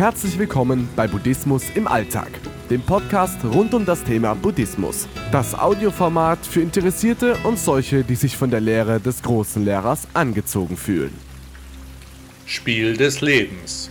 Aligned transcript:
Herzlich 0.00 0.38
willkommen 0.38 0.88
bei 0.96 1.06
Buddhismus 1.06 1.64
im 1.74 1.86
Alltag, 1.86 2.30
dem 2.70 2.80
Podcast 2.80 3.36
rund 3.44 3.74
um 3.74 3.84
das 3.84 4.02
Thema 4.02 4.32
Buddhismus. 4.32 5.06
Das 5.30 5.54
Audioformat 5.54 6.38
für 6.46 6.62
Interessierte 6.62 7.36
und 7.44 7.58
solche, 7.58 8.02
die 8.02 8.14
sich 8.14 8.34
von 8.34 8.50
der 8.50 8.60
Lehre 8.60 8.98
des 8.98 9.22
großen 9.22 9.62
Lehrers 9.62 10.08
angezogen 10.14 10.78
fühlen. 10.78 11.12
Spiel 12.46 12.96
des 12.96 13.20
Lebens. 13.20 13.90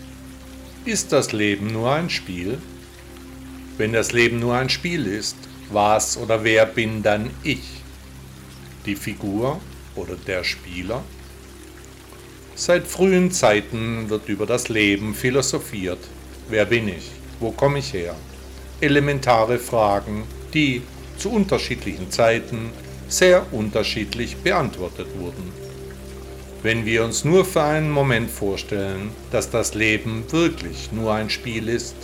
Ist 0.84 1.12
das 1.12 1.32
Leben 1.32 1.68
nur 1.68 1.94
ein 1.94 2.09
Spiel? 2.09 2.58
Wenn 3.78 3.94
das 3.94 4.12
Leben 4.12 4.39
nur 4.39 4.55
ein 4.55 4.70
Spiel 4.70 5.05
ist, 5.05 5.38
was 5.72 6.17
oder 6.17 6.44
wer 6.44 6.66
bin 6.66 7.03
dann 7.03 7.30
ich? 7.44 7.84
Die 8.88 8.95
Figur 8.95 9.62
oder 9.95 10.16
der 10.16 10.44
Spieler? 10.44 11.03
Seit 12.59 12.88
frühen 12.88 13.31
Zeiten 13.31 14.09
wird 14.09 14.27
über 14.27 14.45
das 14.45 14.67
Leben 14.67 15.16
philosophiert. 15.16 16.00
Wer 16.50 16.66
bin 16.66 16.90
ich? 16.90 17.09
Wo 17.40 17.52
komme 17.52 17.80
ich 17.80 17.94
her? 17.94 18.13
Elementare 18.81 19.58
Fragen, 19.58 20.26
die 20.54 20.81
zu 21.17 21.31
unterschiedlichen 21.31 22.12
Zeiten 22.12 22.72
sehr 23.08 23.45
unterschiedlich 23.53 24.36
beantwortet 24.36 25.08
wurden. 25.17 25.53
Wenn 26.62 26.86
wir 26.86 27.05
uns 27.05 27.23
nur 27.23 27.45
für 27.45 27.64
einen 27.64 27.91
Moment 27.91 28.30
vorstellen, 28.30 29.12
dass 29.31 29.50
das 29.50 29.73
Leben 29.73 30.26
wirklich 30.30 30.91
nur 30.91 31.14
ein 31.14 31.30
Spiel 31.30 31.70
ist, 31.70 31.95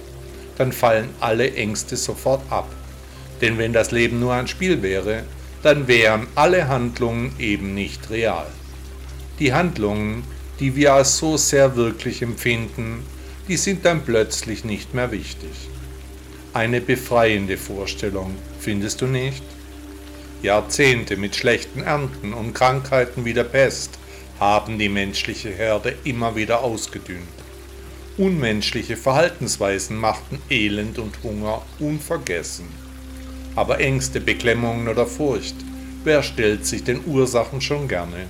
dann 0.57 0.71
fallen 0.71 1.09
alle 1.19 1.53
Ängste 1.53 1.97
sofort 1.97 2.49
ab. 2.49 2.69
Denn 3.41 3.57
wenn 3.57 3.73
das 3.73 3.91
Leben 3.91 4.21
nur 4.21 4.31
ein 4.31 4.47
Spiel 4.47 4.81
wäre, 4.81 5.23
dann 5.63 5.89
wären 5.89 6.27
alle 6.35 6.69
Handlungen 6.69 7.35
eben 7.39 7.73
nicht 7.73 8.09
real. 8.09 8.47
Die 9.39 9.51
Handlungen, 9.51 10.23
die 10.59 10.75
wir 10.75 10.93
als 10.93 11.17
so 11.17 11.37
sehr 11.37 11.75
wirklich 11.75 12.21
empfinden, 12.21 13.03
die 13.47 13.57
sind 13.57 13.85
dann 13.85 14.03
plötzlich 14.03 14.63
nicht 14.63 14.93
mehr 14.93 15.11
wichtig. 15.11 15.51
Eine 16.53 16.81
befreiende 16.81 17.57
Vorstellung, 17.57 18.35
findest 18.59 19.01
du 19.01 19.07
nicht? 19.07 19.43
Jahrzehnte 20.41 21.17
mit 21.17 21.35
schlechten 21.35 21.83
Ernten 21.83 22.33
und 22.33 22.53
Krankheiten 22.53 23.25
wie 23.25 23.33
der 23.33 23.43
Pest 23.43 23.97
haben 24.39 24.79
die 24.79 24.89
menschliche 24.89 25.49
Herde 25.49 25.95
immer 26.03 26.35
wieder 26.35 26.61
ausgedünnt. 26.61 27.27
Unmenschliche 28.17 28.95
Verhaltensweisen 28.95 29.97
machten 29.97 30.41
Elend 30.49 30.99
und 30.99 31.21
Hunger 31.23 31.61
unvergessen. 31.79 32.65
Aber 33.55 33.79
Ängste, 33.79 34.21
Beklemmungen 34.21 34.87
oder 34.87 35.05
Furcht, 35.05 35.55
wer 36.03 36.23
stellt 36.23 36.65
sich 36.65 36.83
den 36.83 37.01
Ursachen 37.05 37.59
schon 37.59 37.87
gerne? 37.87 38.27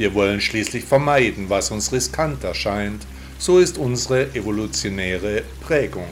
Wir 0.00 0.14
wollen 0.14 0.40
schließlich 0.40 0.86
vermeiden, 0.86 1.50
was 1.50 1.70
uns 1.70 1.92
riskant 1.92 2.42
erscheint, 2.42 3.06
so 3.38 3.58
ist 3.58 3.76
unsere 3.76 4.34
evolutionäre 4.34 5.42
Prägung. 5.60 6.08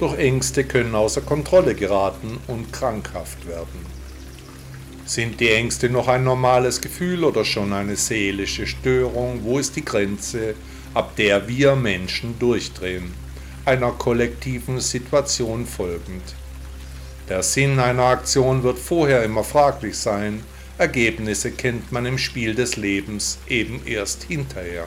Doch 0.00 0.18
Ängste 0.18 0.64
können 0.64 0.96
außer 0.96 1.20
Kontrolle 1.20 1.76
geraten 1.76 2.40
und 2.48 2.72
krankhaft 2.72 3.46
werden. 3.46 3.86
Sind 5.04 5.38
die 5.38 5.48
Ängste 5.48 5.88
noch 5.90 6.08
ein 6.08 6.24
normales 6.24 6.80
Gefühl 6.80 7.22
oder 7.22 7.44
schon 7.44 7.72
eine 7.72 7.94
seelische 7.94 8.66
Störung? 8.66 9.44
Wo 9.44 9.60
ist 9.60 9.76
die 9.76 9.84
Grenze, 9.84 10.56
ab 10.92 11.14
der 11.14 11.46
wir 11.46 11.76
Menschen 11.76 12.36
durchdrehen, 12.40 13.14
einer 13.64 13.92
kollektiven 13.92 14.80
Situation 14.80 15.66
folgend? 15.66 16.34
Der 17.28 17.44
Sinn 17.44 17.78
einer 17.78 18.06
Aktion 18.06 18.64
wird 18.64 18.80
vorher 18.80 19.22
immer 19.22 19.44
fraglich 19.44 19.96
sein, 19.96 20.42
Ergebnisse 20.80 21.50
kennt 21.50 21.92
man 21.92 22.06
im 22.06 22.16
Spiel 22.16 22.54
des 22.54 22.76
Lebens 22.76 23.38
eben 23.46 23.82
erst 23.84 24.22
hinterher. 24.22 24.86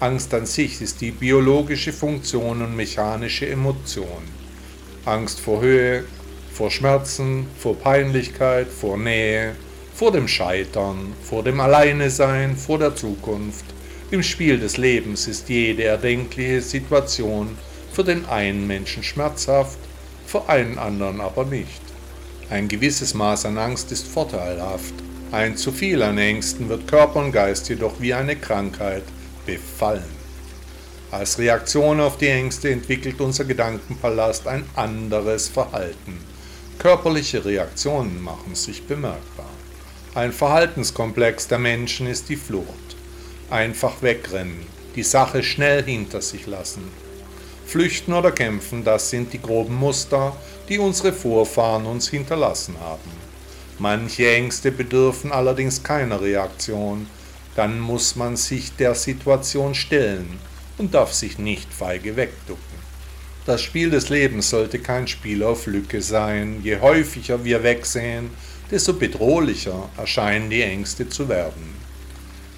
Angst 0.00 0.32
an 0.32 0.46
sich 0.46 0.80
ist 0.80 1.02
die 1.02 1.10
biologische 1.10 1.92
Funktion 1.92 2.62
und 2.62 2.74
mechanische 2.74 3.46
Emotion. 3.46 4.22
Angst 5.04 5.40
vor 5.40 5.60
Höhe, 5.60 6.04
vor 6.50 6.70
Schmerzen, 6.70 7.46
vor 7.58 7.76
Peinlichkeit, 7.76 8.68
vor 8.68 8.96
Nähe, 8.96 9.56
vor 9.94 10.10
dem 10.10 10.26
Scheitern, 10.26 11.12
vor 11.22 11.44
dem 11.44 11.60
Alleinesein, 11.60 12.56
vor 12.56 12.78
der 12.78 12.96
Zukunft. 12.96 13.66
Im 14.10 14.22
Spiel 14.22 14.58
des 14.58 14.78
Lebens 14.78 15.28
ist 15.28 15.50
jede 15.50 15.84
erdenkliche 15.84 16.62
Situation 16.62 17.58
für 17.92 18.04
den 18.04 18.24
einen 18.24 18.66
Menschen 18.66 19.02
schmerzhaft, 19.02 19.78
für 20.24 20.48
einen 20.48 20.78
anderen 20.78 21.20
aber 21.20 21.44
nicht. 21.44 21.82
Ein 22.50 22.66
gewisses 22.66 23.12
Maß 23.12 23.44
an 23.44 23.58
Angst 23.58 23.92
ist 23.92 24.06
vorteilhaft. 24.06 24.94
Ein 25.32 25.58
zu 25.58 25.70
viel 25.70 26.02
an 26.02 26.16
Ängsten 26.16 26.70
wird 26.70 26.88
Körper 26.88 27.20
und 27.20 27.32
Geist 27.32 27.68
jedoch 27.68 28.00
wie 28.00 28.14
eine 28.14 28.36
Krankheit 28.36 29.02
befallen. 29.44 30.16
Als 31.10 31.38
Reaktion 31.38 32.00
auf 32.00 32.16
die 32.16 32.28
Ängste 32.28 32.70
entwickelt 32.70 33.20
unser 33.20 33.44
Gedankenpalast 33.44 34.46
ein 34.46 34.64
anderes 34.76 35.48
Verhalten. 35.48 36.18
Körperliche 36.78 37.44
Reaktionen 37.44 38.22
machen 38.22 38.54
sich 38.54 38.86
bemerkbar. 38.86 39.50
Ein 40.14 40.32
Verhaltenskomplex 40.32 41.48
der 41.48 41.58
Menschen 41.58 42.06
ist 42.06 42.30
die 42.30 42.36
Flucht. 42.36 42.96
Einfach 43.50 44.00
wegrennen, 44.00 44.66
die 44.96 45.02
Sache 45.02 45.42
schnell 45.42 45.84
hinter 45.84 46.22
sich 46.22 46.46
lassen. 46.46 46.82
Flüchten 47.68 48.14
oder 48.14 48.32
kämpfen, 48.32 48.82
das 48.82 49.10
sind 49.10 49.30
die 49.34 49.42
groben 49.42 49.74
Muster, 49.74 50.34
die 50.70 50.78
unsere 50.78 51.12
Vorfahren 51.12 51.84
uns 51.84 52.08
hinterlassen 52.08 52.76
haben. 52.80 53.10
Manche 53.78 54.32
Ängste 54.32 54.72
bedürfen 54.72 55.32
allerdings 55.32 55.82
keiner 55.82 56.18
Reaktion, 56.22 57.06
dann 57.56 57.78
muss 57.78 58.16
man 58.16 58.36
sich 58.36 58.74
der 58.76 58.94
Situation 58.94 59.74
stellen 59.74 60.38
und 60.78 60.94
darf 60.94 61.12
sich 61.12 61.38
nicht 61.38 61.70
feige 61.70 62.16
wegducken. 62.16 62.78
Das 63.44 63.60
Spiel 63.60 63.90
des 63.90 64.08
Lebens 64.08 64.48
sollte 64.48 64.78
kein 64.78 65.06
Spiel 65.06 65.42
auf 65.42 65.66
Lücke 65.66 66.00
sein. 66.00 66.60
Je 66.64 66.80
häufiger 66.80 67.44
wir 67.44 67.62
wegsehen, 67.62 68.30
desto 68.70 68.94
bedrohlicher 68.94 69.90
erscheinen 69.98 70.48
die 70.48 70.62
Ängste 70.62 71.06
zu 71.06 71.28
werden. 71.28 71.76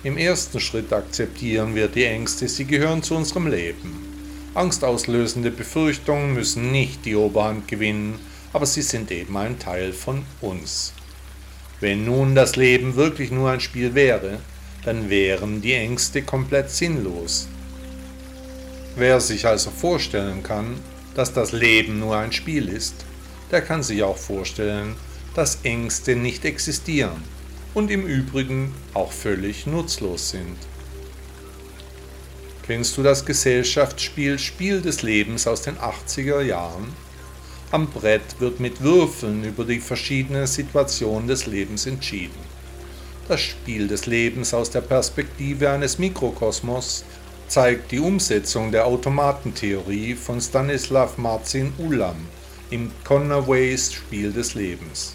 Im 0.05 0.17
ersten 0.17 0.61
Schritt 0.61 0.93
akzeptieren 0.93 1.75
wir 1.75 1.89
die 1.89 2.05
Ängste, 2.05 2.47
sie 2.47 2.65
gehören 2.65 3.03
zu 3.03 3.17
unserem 3.17 3.49
Leben. 3.49 4.10
Angstauslösende 4.55 5.53
Befürchtungen 5.53 6.35
müssen 6.35 6.73
nicht 6.73 7.05
die 7.05 7.15
Oberhand 7.15 7.69
gewinnen, 7.69 8.19
aber 8.53 8.67
sie 8.67 8.83
sind 8.83 9.13
eben 9.13 9.37
ein 9.37 9.61
Teil 9.61 9.93
von 9.93 10.25
uns. 10.41 10.93
Wenn 11.79 12.05
nun 12.05 12.35
das 12.35 12.57
Leben 12.57 12.97
wirklich 12.97 13.31
nur 13.31 13.51
ein 13.51 13.61
Spiel 13.61 13.95
wäre, 13.95 14.41
dann 14.85 15.09
wären 15.09 15.61
die 15.61 15.75
Ängste 15.75 16.23
komplett 16.23 16.71
sinnlos. 16.71 17.47
Wer 18.97 19.21
sich 19.21 19.47
also 19.47 19.71
vorstellen 19.71 20.43
kann, 20.43 20.81
dass 21.15 21.33
das 21.33 21.53
Leben 21.53 22.01
nur 22.01 22.17
ein 22.17 22.33
Spiel 22.33 22.69
ist, 22.69 23.05
der 23.53 23.63
kann 23.63 23.85
sich 23.85 24.03
auch 24.03 24.17
vorstellen, 24.17 24.97
dass 25.35 25.61
Ängste 25.63 26.17
nicht 26.17 26.45
existieren 26.45 27.23
und 27.73 27.91
im 27.91 28.05
Übrigen 28.05 28.75
auch 28.95 29.13
völlig 29.13 29.67
nutzlos 29.67 30.31
sind. 30.31 30.57
Kennst 32.67 32.97
du 32.97 33.03
das 33.03 33.25
Gesellschaftsspiel 33.25 34.39
Spiel 34.39 34.81
des 34.81 35.03
Lebens 35.03 35.47
aus 35.47 35.63
den 35.63 35.77
80er 35.77 36.43
Jahren? 36.43 36.93
Am 37.73 37.89
Brett 37.89 38.41
wird 38.41 38.61
mit 38.61 38.83
Würfeln 38.83 39.45
über 39.45 39.65
die 39.65 39.81
verschiedenen 39.81 40.47
Situationen 40.47 41.27
des 41.27 41.47
Lebens 41.47 41.87
entschieden. 41.87 42.39
Das 43.29 43.41
Spiel 43.41 43.89
des 43.89 44.07
Lebens 44.07 44.53
aus 44.53 44.71
der 44.71 44.83
Perspektive 44.83 45.71
eines 45.71 45.99
Mikrokosmos 45.99 47.05
zeigt 47.49 47.93
die 47.93 47.99
Umsetzung 47.99 48.71
der 48.71 48.87
Automatentheorie 48.87 50.15
von 50.15 50.41
Stanislav 50.41 51.17
Marcin 51.17 51.73
Ulam 51.79 52.17
im 52.71 52.93
Conways 53.05 53.93
Spiel 53.93 54.33
des 54.33 54.55
Lebens. 54.55 55.15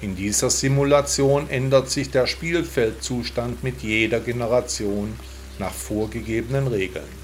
In 0.00 0.16
dieser 0.16 0.48
Simulation 0.50 1.48
ändert 1.50 1.90
sich 1.90 2.10
der 2.10 2.26
Spielfeldzustand 2.26 3.62
mit 3.62 3.82
jeder 3.82 4.20
Generation 4.20 5.14
nach 5.60 5.72
vorgegebenen 5.72 6.66
Regeln. 6.66 7.20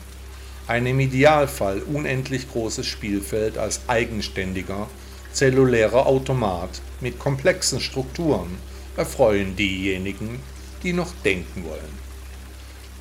Ein 0.69 0.87
im 0.87 1.01
Idealfall 1.01 1.83
unendlich 1.83 2.49
großes 2.51 2.87
Spielfeld 2.87 3.59
als 3.59 3.81
eigenständiger, 3.89 4.89
zellulärer 5.33 6.07
Automat 6.07 6.81
mit 7.01 7.19
komplexen 7.19 7.81
Strukturen 7.81 8.59
erfreuen 8.97 9.57
diejenigen, 9.57 10.41
die 10.83 10.93
noch 10.93 11.13
denken 11.25 11.65
wollen. 11.65 12.07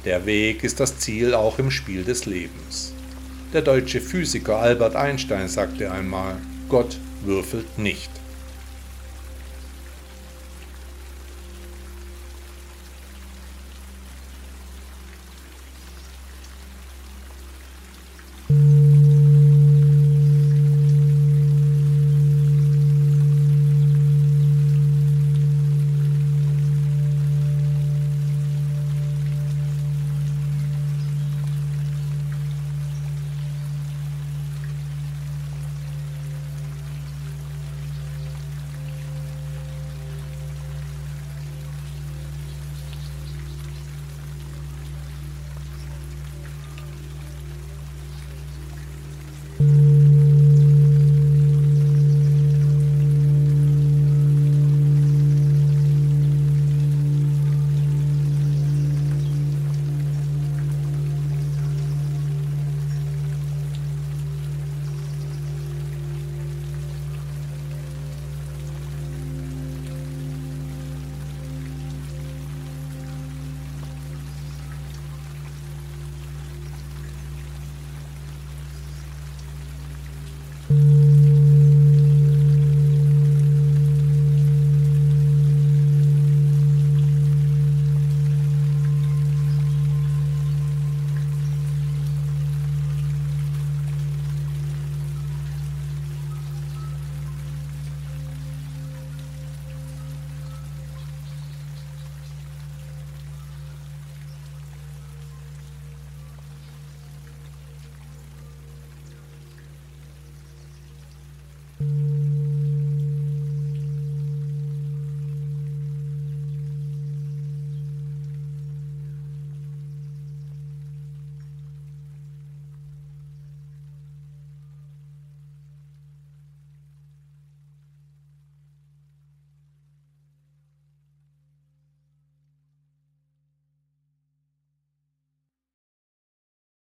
Der 0.06 0.26
Weg 0.26 0.64
ist 0.64 0.80
das 0.80 1.00
Ziel 1.00 1.34
auch 1.34 1.60
im 1.60 1.72
Spiel 1.72 2.04
des 2.04 2.26
Lebens. 2.26 2.94
Der 3.54 3.62
deutsche 3.62 4.02
Physiker 4.02 4.60
Albert 4.60 4.96
Einstein 4.96 5.48
sagte 5.48 5.92
einmal, 5.92 6.38
Gott 6.70 6.98
würfelt 7.24 7.80
nicht. 7.80 8.12